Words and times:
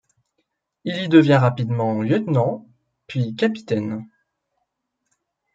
Il 0.83 0.97
y 0.99 1.07
devient 1.09 1.35
rapidement 1.35 2.01
lieutenant, 2.01 2.65
puis 3.05 3.35
capitaine. 3.35 4.07